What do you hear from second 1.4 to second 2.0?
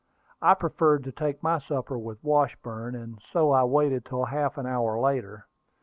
my supper